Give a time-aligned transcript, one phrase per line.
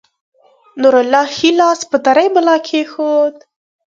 [0.81, 3.35] نورالله ښے لاس پۀ نرۍ ملا کېښود